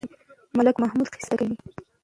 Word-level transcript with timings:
ملک 0.57 0.75
محمد 0.81 1.07
قصه 1.13 1.33
راته 1.33 1.45
کوي. 1.49 1.55